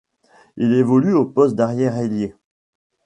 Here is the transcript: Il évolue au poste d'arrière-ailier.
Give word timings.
Il 0.57 0.73
évolue 0.73 1.13
au 1.13 1.27
poste 1.27 1.53
d'arrière-ailier. 1.53 2.33